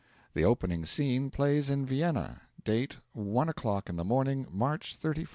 The 0.33 0.43
opening 0.43 0.83
scene 0.87 1.29
plays 1.29 1.69
in 1.69 1.85
Vienna. 1.85 2.41
Date, 2.63 2.95
one 3.13 3.49
o'clock 3.49 3.87
in 3.87 3.97
the 3.97 4.03
morning, 4.03 4.47
March 4.49 4.95
31, 4.95 5.09
1898. 5.25 5.29